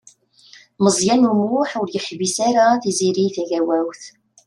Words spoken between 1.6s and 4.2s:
ur yeḥbis ara Tiziri Tagawawt.